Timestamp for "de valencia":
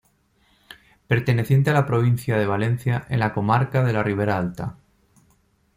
2.35-3.05